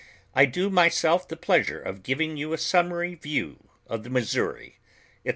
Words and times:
I 0.33 0.51
<!o 0.57 0.67
myself 0.71 1.27
the 1.27 1.37
pleasure 1.37 1.79
of 1.79 2.01
giv 2.01 2.19
ing 2.19 2.35
you 2.35 2.53
a 2.53 2.57
summary 2.57 3.13
view 3.13 3.69
of 3.85 4.03
the 4.03 4.09
Missouri, 4.09 4.79
&c. 5.23 5.29